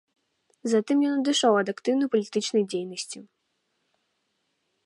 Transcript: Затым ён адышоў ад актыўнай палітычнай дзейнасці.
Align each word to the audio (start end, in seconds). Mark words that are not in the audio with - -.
Затым 0.71 0.97
ён 1.09 1.13
адышоў 1.19 1.53
ад 1.59 1.67
актыўнай 1.75 2.09
палітычнай 2.15 2.67
дзейнасці. 2.71 3.25